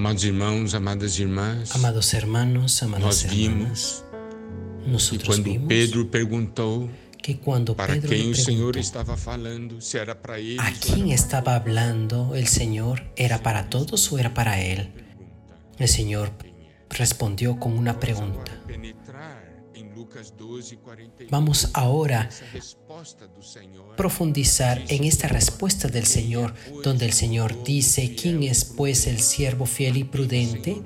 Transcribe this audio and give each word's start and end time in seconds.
Amados 0.00 0.24
irmãos, 0.24 0.74
amadas 0.74 1.18
irmãs, 1.18 1.74
Amados 1.74 2.14
hermanos, 2.14 2.82
amadas 2.82 3.04
nós 3.04 3.24
hermanas, 3.24 3.36
vimos 3.36 4.04
que 4.82 4.90
nosotros 4.90 5.28
quando 5.28 5.44
vimos 5.44 5.68
Pedro 5.68 6.06
perguntou 6.06 6.90
que 7.22 7.34
cuando 7.34 7.76
para 7.76 7.92
Pedro 7.92 8.08
quem 8.08 8.22
le 8.22 8.30
o 8.30 8.34
Senhor 8.34 8.72
preguntó 8.72 8.78
estava 8.78 9.14
falando, 9.18 9.78
se 9.82 9.98
era 9.98 10.14
para 10.14 10.40
eles 10.40 10.58
a 10.58 10.70
ou 10.70 10.78
quién 10.80 11.08
era 11.08 11.14
estaba 11.14 11.54
hablando 11.54 12.34
el 12.34 12.46
Señor, 12.46 13.12
¿era 13.14 13.42
para 13.42 13.68
todos 13.68 14.10
o 14.10 14.18
era 14.18 14.32
para 14.32 14.62
él? 14.62 14.90
El 15.78 15.88
Señor 15.88 16.32
respondió 16.88 17.58
con 17.58 17.76
una 17.76 18.00
pregunta. 18.00 18.52
Penetrar 19.90 19.96
Lucas 19.96 20.34
12, 20.36 20.76
42. 20.78 21.30
Vamos 21.30 21.70
ahora 21.74 22.28
Senhor 23.40 23.96
profundizar 23.96 24.82
en 24.88 25.04
esta 25.04 25.28
respuesta 25.28 25.88
del 25.88 26.06
Señor, 26.06 26.54
donde 26.82 27.06
el 27.06 27.12
Señor 27.12 27.62
dice, 27.64 28.14
¿quién 28.14 28.42
es 28.42 28.64
pues 28.64 29.06
el 29.06 29.20
siervo 29.20 29.66
fiel 29.66 29.96
y 29.96 30.04
prudente, 30.04 30.82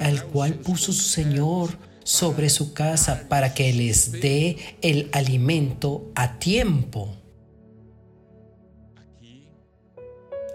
al 0.00 0.24
cual 0.24 0.54
puso 0.54 0.92
su 0.92 1.02
Señor 1.02 1.70
sobre 2.04 2.48
su 2.48 2.72
casa 2.72 3.26
para 3.28 3.54
que 3.54 3.72
les 3.72 4.12
dé 4.12 4.56
el 4.82 5.08
alimento 5.12 6.10
a 6.14 6.38
tiempo? 6.38 7.14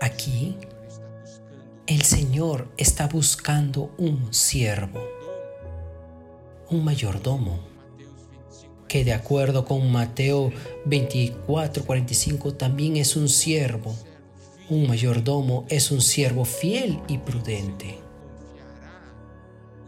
Aquí 0.02 0.57
el 1.88 2.02
Señor 2.02 2.73
está 2.77 3.07
buscando 3.07 3.94
un 3.98 4.34
siervo, 4.34 5.02
un 6.70 6.84
mayordomo, 6.84 7.73
que 8.94 9.04
de 9.04 9.14
acuerdo 9.14 9.66
con 9.66 9.92
Mateo 9.92 10.52
24, 10.86 11.84
45 11.84 12.54
también 12.54 12.96
es 12.98 13.16
un 13.16 13.27
siervo. 13.27 13.96
Un 14.70 14.88
mayordomo 14.88 15.66
es 15.68 15.90
un 15.90 16.00
siervo 16.00 16.46
fiel 16.46 17.00
y 17.08 17.18
prudente, 17.18 17.98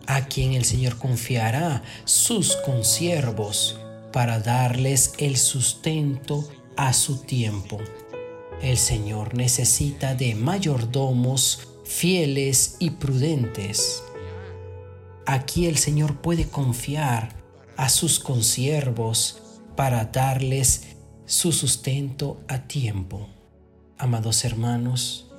a 0.07 0.25
quien 0.25 0.53
el 0.53 0.65
Señor 0.65 0.97
confiará 0.97 1.83
sus 2.05 2.55
consiervos 2.55 3.79
para 4.11 4.39
darles 4.39 5.13
el 5.19 5.37
sustento 5.37 6.49
a 6.75 6.91
su 6.91 7.17
tiempo. 7.17 7.77
El 8.63 8.79
Señor 8.79 9.35
necesita 9.35 10.15
de 10.15 10.33
mayordomos 10.33 11.67
fieles 11.83 12.77
y 12.79 12.89
prudentes. 12.89 14.01
Aquí 15.27 15.67
el 15.67 15.77
Señor 15.77 16.21
puede 16.21 16.49
confiar 16.49 17.44
a 17.77 17.89
sus 17.89 18.19
consiervos 18.19 19.41
para 19.75 20.05
darles 20.05 20.95
su 21.25 21.51
sustento 21.51 22.41
a 22.47 22.67
tiempo. 22.67 23.27
Amados 23.97 24.45
hermanos, 24.45 25.31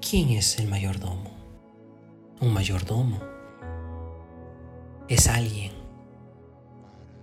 ¿quién 0.00 0.30
es 0.30 0.58
el 0.58 0.68
mayordomo? 0.68 1.30
Un 2.40 2.52
mayordomo 2.52 3.20
es 5.08 5.28
alguien 5.28 5.72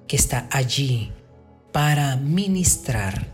que 0.07 0.15
está 0.15 0.47
allí 0.51 1.11
para 1.71 2.15
ministrar 2.17 3.27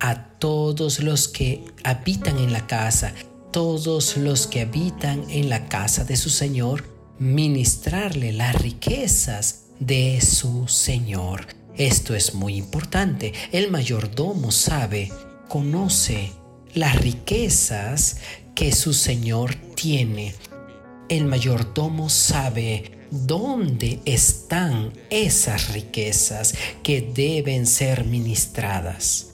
a 0.00 0.28
todos 0.38 1.00
los 1.00 1.28
que 1.28 1.64
habitan 1.84 2.38
en 2.38 2.52
la 2.52 2.66
casa, 2.66 3.14
todos 3.50 4.16
los 4.16 4.46
que 4.46 4.62
habitan 4.62 5.28
en 5.30 5.48
la 5.48 5.68
casa 5.68 6.04
de 6.04 6.16
su 6.16 6.30
Señor, 6.30 6.91
ministrarle 7.18 8.32
las 8.32 8.54
riquezas 8.54 9.66
de 9.78 10.20
su 10.20 10.68
Señor. 10.68 11.46
Esto 11.76 12.14
es 12.14 12.34
muy 12.34 12.56
importante. 12.56 13.32
El 13.50 13.70
mayordomo 13.70 14.50
sabe, 14.50 15.10
conoce 15.48 16.32
las 16.74 16.96
riquezas 16.96 18.18
que 18.54 18.72
su 18.72 18.92
Señor 18.92 19.54
tiene. 19.74 20.34
El 21.08 21.26
mayordomo 21.26 22.08
sabe 22.08 23.06
dónde 23.10 24.00
están 24.04 24.92
esas 25.10 25.72
riquezas 25.72 26.54
que 26.82 27.02
deben 27.02 27.66
ser 27.66 28.04
ministradas. 28.04 29.28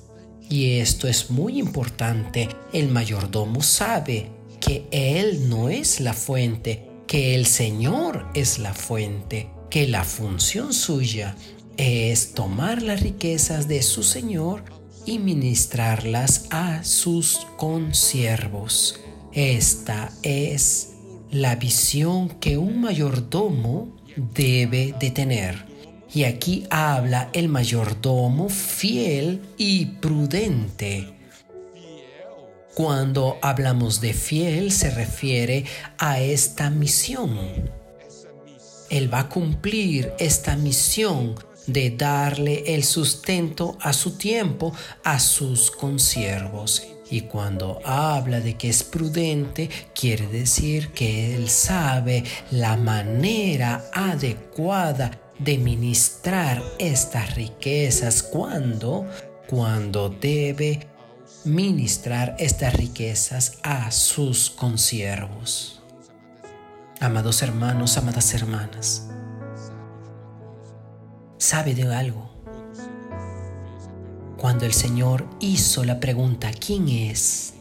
Y 0.50 0.78
esto 0.78 1.08
es 1.08 1.30
muy 1.30 1.58
importante. 1.58 2.48
El 2.72 2.88
mayordomo 2.88 3.62
sabe 3.62 4.30
que 4.60 4.86
Él 4.90 5.48
no 5.48 5.68
es 5.68 6.00
la 6.00 6.14
fuente, 6.14 6.87
que 7.08 7.34
el 7.34 7.46
Señor 7.46 8.26
es 8.34 8.58
la 8.58 8.74
fuente, 8.74 9.48
que 9.70 9.88
la 9.88 10.04
función 10.04 10.74
suya 10.74 11.34
es 11.78 12.34
tomar 12.34 12.82
las 12.82 13.00
riquezas 13.00 13.66
de 13.66 13.82
su 13.82 14.02
Señor 14.02 14.62
y 15.06 15.18
ministrarlas 15.18 16.46
a 16.50 16.84
sus 16.84 17.46
consiervos. 17.56 19.00
Esta 19.32 20.12
es 20.22 20.90
la 21.30 21.56
visión 21.56 22.28
que 22.28 22.58
un 22.58 22.82
mayordomo 22.82 23.96
debe 24.34 24.94
de 25.00 25.10
tener. 25.10 25.66
Y 26.12 26.24
aquí 26.24 26.66
habla 26.68 27.30
el 27.32 27.48
mayordomo 27.48 28.50
fiel 28.50 29.40
y 29.56 29.86
prudente. 29.86 31.17
Cuando 32.78 33.38
hablamos 33.42 34.00
de 34.00 34.12
fiel 34.12 34.70
se 34.70 34.92
refiere 34.92 35.64
a 35.98 36.20
esta 36.20 36.70
misión. 36.70 37.36
Él 38.88 39.12
va 39.12 39.18
a 39.18 39.28
cumplir 39.28 40.12
esta 40.20 40.54
misión 40.54 41.34
de 41.66 41.90
darle 41.90 42.76
el 42.76 42.84
sustento 42.84 43.76
a 43.80 43.92
su 43.92 44.16
tiempo 44.16 44.72
a 45.02 45.18
sus 45.18 45.72
consiervos. 45.72 46.86
Y 47.10 47.22
cuando 47.22 47.80
habla 47.84 48.38
de 48.38 48.56
que 48.56 48.68
es 48.68 48.84
prudente, 48.84 49.68
quiere 49.92 50.28
decir 50.28 50.92
que 50.92 51.34
él 51.34 51.50
sabe 51.50 52.22
la 52.52 52.76
manera 52.76 53.90
adecuada 53.92 55.10
de 55.40 55.58
ministrar 55.58 56.62
estas 56.78 57.34
riquezas 57.34 58.22
cuando 58.22 59.04
cuando 59.48 60.10
debe 60.10 60.87
ministrar 61.48 62.36
estas 62.38 62.74
riquezas 62.74 63.58
a 63.62 63.90
sus 63.90 64.50
consiervos. 64.50 65.82
Amados 67.00 67.42
hermanos, 67.42 67.96
amadas 67.96 68.34
hermanas, 68.34 69.08
¿sabe 71.38 71.74
de 71.74 71.94
algo? 71.94 72.30
Cuando 74.36 74.66
el 74.66 74.74
Señor 74.74 75.26
hizo 75.40 75.84
la 75.84 75.98
pregunta, 76.00 76.50
¿quién 76.50 76.88
es? 76.88 77.54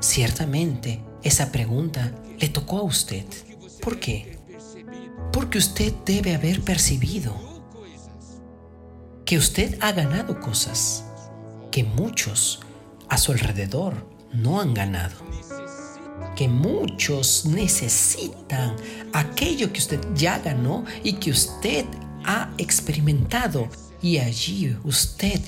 Ciertamente, 0.00 1.02
esa 1.22 1.50
pregunta 1.50 2.12
le 2.38 2.48
tocó 2.48 2.78
a 2.78 2.82
usted. 2.82 3.24
¿Por 3.80 3.98
qué? 3.98 4.38
Porque 5.32 5.58
usted 5.58 5.94
debe 6.04 6.34
haber 6.34 6.62
percibido 6.62 7.34
que 9.24 9.38
usted 9.38 9.78
ha 9.80 9.92
ganado 9.92 10.40
cosas 10.40 11.04
que 11.70 11.84
muchos 11.84 12.60
a 13.08 13.18
su 13.18 13.32
alrededor 13.32 14.06
no 14.32 14.60
han 14.60 14.74
ganado. 14.74 15.16
Que 16.36 16.48
muchos 16.48 17.44
necesitan 17.46 18.76
aquello 19.12 19.72
que 19.72 19.80
usted 19.80 20.00
ya 20.14 20.38
ganó 20.38 20.84
y 21.02 21.14
que 21.14 21.30
usted 21.30 21.84
ha 22.24 22.52
experimentado. 22.56 23.68
Y 24.02 24.18
allí 24.18 24.76
usted 24.84 25.40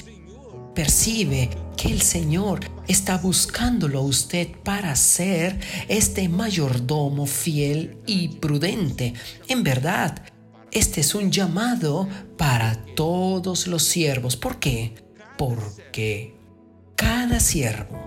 percibe 0.74 1.50
que 1.76 1.88
el 1.88 2.02
Señor 2.02 2.60
está 2.88 3.18
buscándolo 3.18 4.00
a 4.00 4.02
usted 4.02 4.48
para 4.62 4.94
ser 4.96 5.58
este 5.88 6.28
mayordomo 6.28 7.26
fiel 7.26 7.98
y 8.06 8.28
prudente. 8.28 9.14
En 9.48 9.62
verdad, 9.62 10.22
este 10.70 11.00
es 11.00 11.14
un 11.14 11.30
llamado 11.30 12.08
para 12.36 12.84
todos 12.94 13.66
los 13.66 13.82
siervos. 13.82 14.36
¿Por 14.36 14.58
qué? 14.58 15.01
Porque 15.42 16.36
cada 16.94 17.40
siervo 17.40 17.98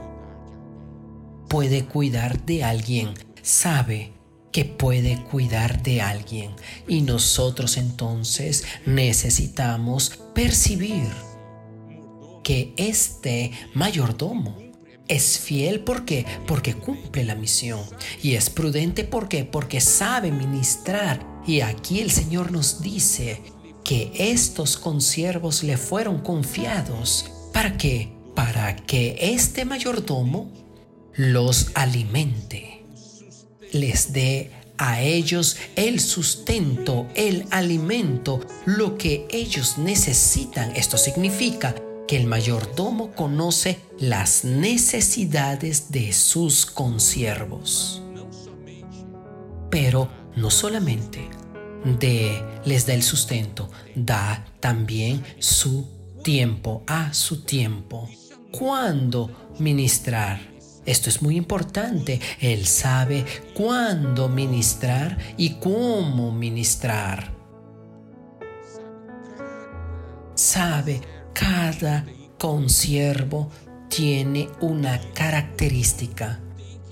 puede 1.50 1.84
cuidar 1.84 2.46
de 2.46 2.64
alguien, 2.64 3.10
sabe 3.42 4.14
que 4.54 4.64
puede 4.64 5.22
cuidar 5.22 5.84
de 5.84 6.02
alguien. 6.02 6.52
Y 6.88 7.02
nosotros 7.02 7.76
entonces 7.76 8.64
necesitamos 8.86 10.18
percibir 10.34 11.10
que 12.42 12.74
este 12.78 13.52
mayordomo 13.74 14.58
es 15.10 15.38
fiel 15.38 15.82
porque 15.82 16.26
porque 16.48 16.74
cumple 16.74 17.26
la 17.26 17.36
misión. 17.36 17.82
Y 18.24 18.36
es 18.36 18.50
prudente 18.50 19.04
porque 19.04 19.44
porque 19.44 19.82
sabe 19.82 20.32
ministrar. 20.32 21.20
Y 21.46 21.60
aquí 21.60 22.00
el 22.00 22.12
Señor 22.12 22.54
nos 22.54 22.82
dice 22.82 23.42
que 23.86 24.12
estos 24.16 24.76
consiervos 24.76 25.64
le 25.64 25.78
fueron 25.78 26.20
confiados 26.20 27.32
para 27.54 27.78
qué 27.78 28.12
para 28.36 28.76
que 28.76 29.16
este 29.22 29.64
mayordomo 29.64 30.52
los 31.14 31.72
alimente 31.74 32.84
les 33.72 34.12
dé 34.12 34.52
a 34.78 35.02
ellos 35.02 35.58
el 35.76 36.00
sustento, 36.00 37.08
el 37.16 37.46
alimento, 37.50 38.42
lo 38.66 38.98
que 38.98 39.26
ellos 39.30 39.78
necesitan. 39.78 40.76
Esto 40.76 40.98
significa 40.98 41.76
que 42.08 42.18
el 42.18 42.26
mayordomo 42.26 43.12
conoce 43.12 43.80
las 44.00 44.44
necesidades 44.44 45.92
de 45.92 46.12
sus 46.14 46.66
consiervos. 46.66 48.02
Pero 49.70 50.10
no 50.36 50.52
solamente 50.52 51.30
de 51.86 52.44
les 52.66 52.86
da 52.86 52.94
el 52.94 53.04
sustento, 53.04 53.70
da 53.96 54.44
también 54.60 55.24
su 55.40 55.88
tiempo, 56.24 56.84
a 56.88 57.14
su 57.14 57.44
tiempo. 57.44 58.10
¿Cuándo 58.52 59.54
ministrar? 59.60 60.40
Esto 60.86 61.10
es 61.10 61.22
muy 61.22 61.36
importante. 61.36 62.20
Él 62.40 62.66
sabe 62.66 63.26
cuándo 63.54 64.30
ministrar 64.30 65.18
y 65.38 65.56
cómo 65.56 66.32
ministrar. 66.32 67.34
Sabe, 70.36 71.02
cada 71.34 72.06
consiervo 72.38 73.50
tiene 73.90 74.50
una 74.60 75.00
característica 75.14 76.40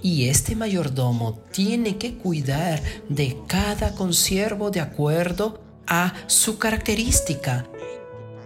y 0.04 0.28
este 0.28 0.56
mayordomo 0.56 1.40
tiene 1.52 1.98
que 1.98 2.16
cuidar 2.16 2.84
de 3.08 3.38
cada 3.48 3.96
consiervo 3.96 4.70
de 4.70 4.82
acuerdo 4.82 5.62
a 5.88 6.14
su 6.28 6.60
característica. 6.60 7.66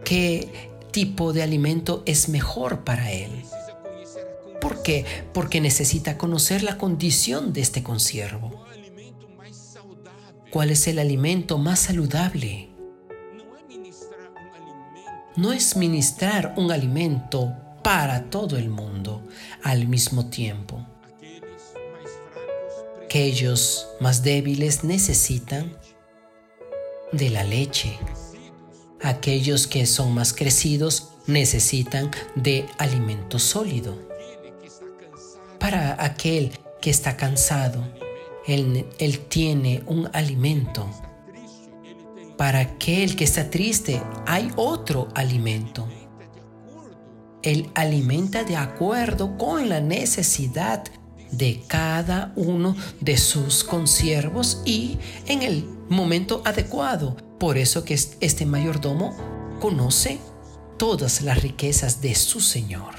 ¿Qué 0.06 0.70
tipo 0.92 1.34
de 1.34 1.42
alimento 1.42 2.04
es 2.06 2.30
mejor 2.30 2.84
para 2.84 3.12
él? 3.12 3.32
¿Por 4.62 4.84
qué? 4.84 5.06
Porque 5.34 5.60
necesita 5.60 6.18
conocer 6.18 6.62
la 6.62 6.78
condición 6.78 7.54
de 7.54 7.62
este 7.62 7.82
consiervo. 7.82 8.66
¿Cuál 10.52 10.70
es 10.70 10.88
el 10.88 11.00
alimento 11.00 11.58
más 11.58 11.80
saludable? 11.80 12.70
No 15.36 15.54
es 15.54 15.76
ministrar 15.76 16.54
un 16.56 16.72
alimento 16.72 17.54
para 17.84 18.30
todo 18.30 18.58
el 18.58 18.70
mundo 18.70 19.24
al 19.64 19.88
mismo 19.88 20.28
tiempo. 20.28 20.77
Aquellos 23.08 23.88
más 24.02 24.22
débiles 24.22 24.84
necesitan 24.84 25.78
de 27.14 27.30
la 27.30 27.46
leche. 27.46 27.98
Aquellos 29.02 29.66
que 29.66 29.86
son 29.86 30.14
más 30.14 30.34
crecidos 30.34 31.14
necesitan 31.26 32.12
de 32.36 32.66
alimento 32.78 33.40
sólido 33.40 34.08
para 35.58 36.04
aquel 36.04 36.52
que 36.82 36.90
está 36.90 37.18
cansado, 37.18 37.84
él, 38.46 38.86
tiene 39.30 39.84
un 39.86 40.10
alimento. 40.14 40.90
Para 42.38 42.60
aquel 42.60 43.16
que 43.16 43.24
está 43.24 43.50
triste, 43.50 44.02
hay 44.26 44.52
otro 44.56 45.08
alimento. 45.16 45.88
Él 47.42 47.70
alimenta 47.74 48.44
de 48.44 48.56
acuerdo 48.56 49.38
con 49.38 49.70
la 49.70 49.80
necesidad 49.80 50.84
de 51.32 51.62
cada 51.68 52.34
uno 52.36 52.76
de 53.02 53.18
sus 53.18 53.64
consiervos 53.64 54.62
y 54.66 54.98
en 55.28 55.42
el 55.44 55.66
momento 55.90 56.42
adecuado. 56.46 57.16
Por 57.40 57.58
eso 57.58 57.84
que 57.84 57.94
este 57.94 58.46
mayordomo 58.46 59.16
conoce 59.60 60.20
todas 60.78 61.22
las 61.22 61.42
riquezas 61.42 62.02
de 62.02 62.16
su 62.16 62.40
Señor 62.40 62.96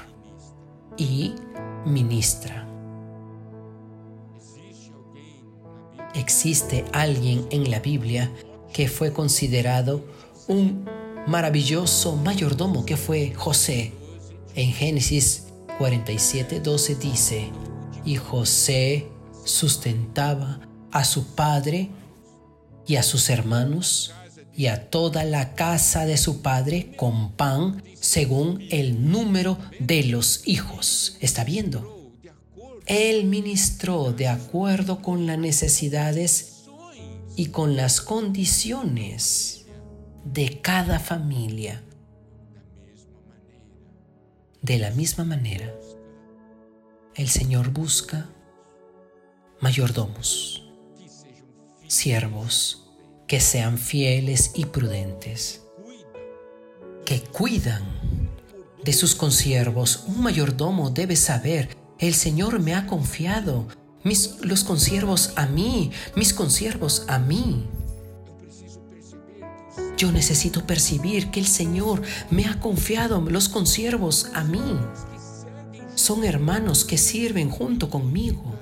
y 0.97 1.33
ministra. 1.85 2.67
Existe 6.13 6.85
alguien 6.91 7.45
en 7.51 7.69
la 7.69 7.79
Biblia 7.79 8.31
que 8.73 8.87
fue 8.87 9.13
considerado 9.13 10.03
un 10.47 10.85
maravilloso 11.27 12.15
mayordomo 12.15 12.85
que 12.85 12.97
fue 12.97 13.33
José. 13.33 13.93
En 14.55 14.71
Génesis 14.71 15.45
47, 15.77 16.59
12 16.59 16.95
dice, 16.95 17.49
y 18.09 18.15
José 18.15 19.07
sustentaba 19.45 20.61
a 20.91 21.03
su 21.03 21.35
padre 21.35 21.91
y 22.87 22.95
a 22.95 23.03
sus 23.03 23.29
hermanos 23.29 24.15
y 24.55 24.65
a 24.65 24.89
toda 24.89 25.23
la 25.25 25.53
casa 25.53 26.07
de 26.07 26.17
su 26.17 26.41
padre 26.41 26.95
con 26.97 27.33
pan 27.33 27.83
según 27.93 28.63
el 28.71 29.11
número 29.11 29.59
de 29.79 30.05
los 30.05 30.41
hijos. 30.47 31.17
¿Está 31.21 31.43
viendo? 31.43 32.11
Él 32.87 33.25
ministró 33.25 34.11
de 34.11 34.27
acuerdo 34.27 35.03
con 35.03 35.27
las 35.27 35.37
necesidades 35.37 36.63
y 37.35 37.49
con 37.49 37.75
las 37.75 38.01
condiciones 38.01 39.65
de 40.25 40.61
cada 40.61 40.97
familia. 40.97 41.83
De 44.63 44.79
la 44.79 44.89
misma 44.89 45.25
manera, 45.25 45.71
el 47.19 47.27
Señor 47.27 47.71
busca 47.71 48.29
mayordomos, 49.59 50.63
siervos, 51.85 52.89
que 53.27 53.41
sean 53.41 53.77
fieles 53.77 54.51
y 54.55 54.63
prudentes, 54.63 55.63
que 57.05 57.21
cuidan 57.21 57.83
de 58.85 58.93
sus 58.93 59.15
consiervos. 59.15 60.05
Un 60.07 60.21
mayordomo 60.21 60.91
debe 60.91 61.17
saber, 61.17 61.75
el 61.97 62.13
Señor 62.13 62.61
me 62.61 62.73
ha 62.73 62.87
confiado, 62.87 63.67
mis, 64.05 64.37
los 64.39 64.63
consiervos 64.63 65.33
a 65.35 65.45
mí, 65.45 65.91
mis 66.15 66.33
consiervos 66.33 67.03
a 67.09 67.19
mí. 67.19 67.67
Yo 69.97 70.13
necesito 70.13 70.65
percibir 70.65 71.31
que 71.31 71.41
el 71.41 71.47
Señor 71.47 72.01
me 72.31 72.45
ha 72.45 72.61
confiado 72.61 73.19
los 73.19 73.49
consiervos 73.49 74.27
a 74.33 74.45
mí. 74.45 74.79
Son 75.99 76.23
hermanos 76.23 76.85
que 76.85 76.97
sirven 76.97 77.49
junto 77.49 77.89
conmigo. 77.89 78.55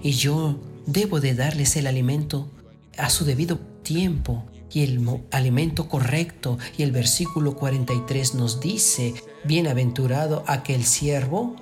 Y 0.00 0.12
yo 0.12 0.60
debo 0.86 1.18
de 1.18 1.34
darles 1.34 1.74
el 1.74 1.88
alimento 1.88 2.48
a 2.96 3.10
su 3.10 3.24
debido 3.24 3.58
tiempo 3.82 4.44
y 4.72 4.84
el 4.84 5.04
alimento 5.32 5.88
correcto. 5.88 6.56
Y 6.78 6.84
el 6.84 6.92
versículo 6.92 7.56
43 7.56 8.36
nos 8.36 8.60
dice, 8.60 9.12
bienaventurado 9.42 10.44
aquel 10.46 10.84
siervo, 10.84 11.56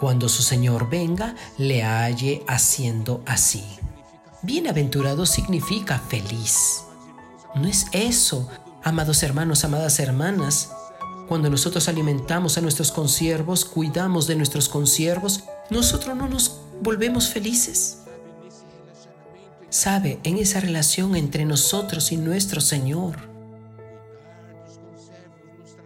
cuando 0.00 0.26
su 0.30 0.42
Señor 0.42 0.88
venga, 0.88 1.36
le 1.58 1.82
halle 1.82 2.42
haciendo 2.48 3.22
así. 3.26 3.62
Bienaventurado 4.40 5.26
significa 5.26 5.98
feliz. 5.98 6.84
No 7.54 7.68
es 7.68 7.84
eso, 7.92 8.48
amados 8.82 9.22
hermanos, 9.22 9.62
amadas 9.62 10.00
hermanas. 10.00 10.70
Cuando 11.30 11.48
nosotros 11.48 11.86
alimentamos 11.86 12.58
a 12.58 12.60
nuestros 12.60 12.90
consiervos, 12.90 13.64
cuidamos 13.64 14.26
de 14.26 14.34
nuestros 14.34 14.68
consiervos, 14.68 15.44
nosotros 15.70 16.16
no 16.16 16.26
nos 16.26 16.60
volvemos 16.82 17.28
felices. 17.28 17.98
Sabe, 19.68 20.18
en 20.24 20.38
esa 20.38 20.58
relación 20.58 21.14
entre 21.14 21.44
nosotros 21.44 22.10
y 22.10 22.16
nuestro 22.16 22.60
Señor, 22.60 23.16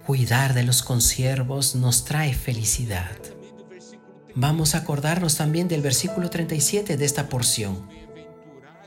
cuidar 0.06 0.54
de 0.54 0.62
los 0.62 0.82
consiervos 0.82 1.74
nos 1.74 2.06
trae 2.06 2.32
felicidad. 2.32 3.12
Vamos 4.34 4.74
a 4.74 4.78
acordarnos 4.78 5.36
también 5.36 5.68
del 5.68 5.82
versículo 5.82 6.30
37 6.30 6.96
de 6.96 7.04
esta 7.04 7.28
porción, 7.28 7.86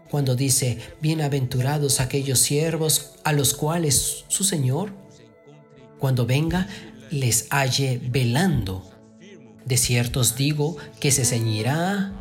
cuando 0.09 0.35
dice, 0.35 0.79
bienaventurados 1.03 1.99
aquellos 1.99 2.39
siervos 2.39 3.11
a 3.23 3.31
los 3.31 3.53
cuales 3.53 4.25
su 4.27 4.43
Señor, 4.43 5.05
cuando 5.99 6.25
venga, 6.25 6.67
les 7.11 7.47
halle 7.49 8.01
velando. 8.09 8.83
De 9.65 9.77
ciertos 9.77 10.35
digo 10.35 10.77
que 10.99 11.11
se 11.11 11.25
ceñirá 11.25 12.13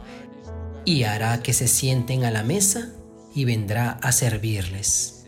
y 0.85 1.05
hará 1.05 1.43
que 1.43 1.53
se 1.53 1.69
sienten 1.69 2.25
a 2.25 2.31
la 2.31 2.43
mesa 2.43 2.93
y 3.35 3.45
vendrá 3.45 3.93
a 4.03 4.13
servirles. 4.13 5.27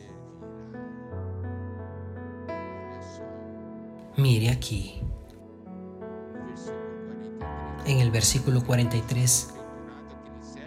Mire 4.17 4.51
aquí. 4.51 4.95
En 7.87 8.01
el 8.01 8.11
versículo 8.11 8.65
43 8.65 9.49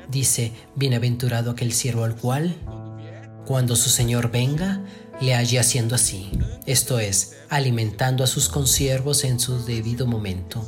dice, 0.09 0.53
Bienaventurado 0.75 1.51
aquel 1.51 1.73
siervo 1.73 2.03
al 2.03 2.15
cual, 2.15 2.55
cuando 3.45 3.75
su 3.75 3.89
Señor 3.89 4.31
venga, 4.31 4.83
le 5.21 5.35
halle 5.35 5.59
haciendo 5.59 5.95
así, 5.95 6.29
esto 6.65 6.99
es, 6.99 7.37
alimentando 7.49 8.23
a 8.23 8.27
sus 8.27 8.49
consiervos 8.49 9.23
en 9.23 9.39
su 9.39 9.63
debido 9.63 10.07
momento. 10.07 10.67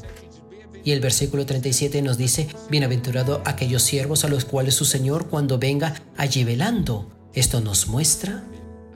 Y 0.85 0.91
el 0.91 0.99
versículo 0.99 1.45
37 1.45 2.01
nos 2.01 2.17
dice, 2.17 2.47
Bienaventurado 2.69 3.41
aquellos 3.45 3.83
siervos 3.83 4.25
a 4.25 4.27
los 4.27 4.45
cuales 4.45 4.75
su 4.75 4.85
Señor 4.85 5.29
cuando 5.29 5.57
venga 5.57 5.95
allí 6.17 6.43
velando. 6.43 7.09
Esto 7.33 7.61
nos 7.61 7.87
muestra 7.87 8.43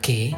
que 0.01 0.35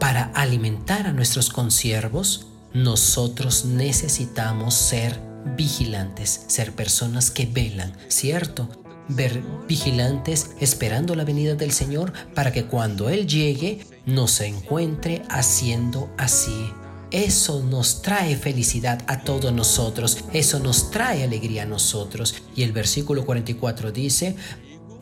para 0.00 0.24
alimentar 0.34 1.06
a 1.06 1.12
nuestros 1.12 1.48
consiervos, 1.48 2.46
nosotros 2.74 3.64
necesitamos 3.64 4.74
ser 4.74 5.18
vigilantes, 5.56 6.44
ser 6.48 6.72
personas 6.72 7.30
que 7.30 7.46
velan, 7.46 7.96
¿cierto? 8.08 8.81
Ver 9.08 9.42
vigilantes 9.68 10.50
esperando 10.60 11.14
la 11.14 11.24
venida 11.24 11.54
del 11.54 11.72
Señor 11.72 12.12
para 12.34 12.52
que 12.52 12.66
cuando 12.66 13.08
Él 13.08 13.26
llegue 13.26 13.86
nos 14.06 14.40
encuentre 14.40 15.22
haciendo 15.28 16.10
así. 16.18 16.70
Eso 17.10 17.62
nos 17.62 18.00
trae 18.00 18.36
felicidad 18.36 19.02
a 19.06 19.22
todos 19.22 19.52
nosotros, 19.52 20.24
eso 20.32 20.58
nos 20.60 20.90
trae 20.90 21.22
alegría 21.22 21.64
a 21.64 21.66
nosotros. 21.66 22.34
Y 22.56 22.62
el 22.62 22.72
versículo 22.72 23.26
44 23.26 23.92
dice, 23.92 24.34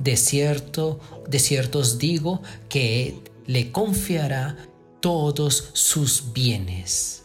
de 0.01 0.17
cierto, 0.17 0.99
de 1.29 1.39
cierto 1.39 1.79
os 1.79 1.99
digo 1.99 2.43
que 2.69 3.23
le 3.47 3.71
confiará 3.71 4.57
todos 5.01 5.71
sus 5.73 6.33
bienes. 6.33 7.23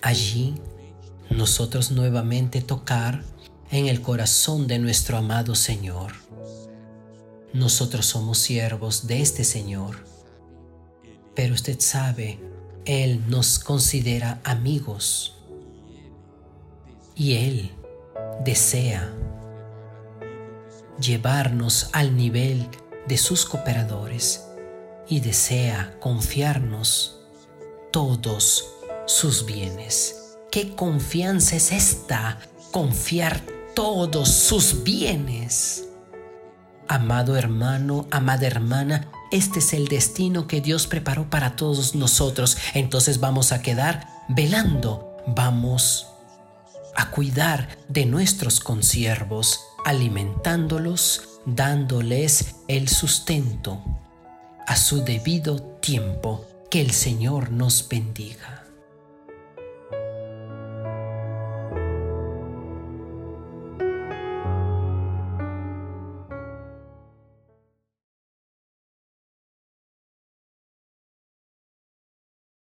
Allí 0.00 0.54
nosotros 1.30 1.90
nuevamente 1.90 2.62
tocar 2.62 3.22
en 3.72 3.86
el 3.88 4.02
corazón 4.02 4.66
de 4.66 4.78
nuestro 4.78 5.16
amado 5.16 5.54
Señor. 5.54 6.12
Nosotros 7.54 8.04
somos 8.04 8.36
siervos 8.36 9.06
de 9.06 9.22
este 9.22 9.44
Señor, 9.44 10.04
pero 11.34 11.54
usted 11.54 11.80
sabe, 11.80 12.38
Él 12.84 13.24
nos 13.28 13.58
considera 13.58 14.40
amigos 14.44 15.38
y 17.16 17.32
Él 17.36 17.70
desea 18.44 19.10
llevarnos 21.00 21.88
al 21.92 22.14
nivel 22.14 22.68
de 23.08 23.16
sus 23.16 23.46
cooperadores 23.46 24.44
y 25.08 25.20
desea 25.20 25.96
confiarnos 25.98 27.20
todos 27.90 28.66
sus 29.06 29.46
bienes. 29.46 30.36
¿Qué 30.50 30.74
confianza 30.74 31.56
es 31.56 31.72
esta? 31.72 32.38
Confiar 32.70 33.51
todos 33.74 34.28
sus 34.28 34.82
bienes. 34.82 35.84
Amado 36.88 37.36
hermano, 37.36 38.06
amada 38.10 38.46
hermana, 38.46 39.08
este 39.30 39.60
es 39.60 39.72
el 39.72 39.88
destino 39.88 40.46
que 40.46 40.60
Dios 40.60 40.86
preparó 40.86 41.30
para 41.30 41.56
todos 41.56 41.94
nosotros. 41.94 42.58
Entonces 42.74 43.20
vamos 43.20 43.52
a 43.52 43.62
quedar 43.62 44.06
velando, 44.28 45.16
vamos 45.26 46.06
a 46.94 47.10
cuidar 47.10 47.78
de 47.88 48.04
nuestros 48.04 48.60
consiervos, 48.60 49.60
alimentándolos, 49.84 51.40
dándoles 51.46 52.56
el 52.68 52.88
sustento 52.88 53.82
a 54.66 54.76
su 54.76 55.02
debido 55.02 55.60
tiempo. 55.80 56.44
Que 56.70 56.80
el 56.80 56.92
Señor 56.92 57.50
nos 57.50 57.86
bendiga. 57.88 58.61